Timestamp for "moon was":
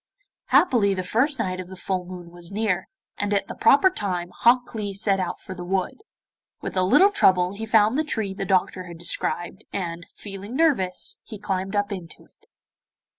2.05-2.51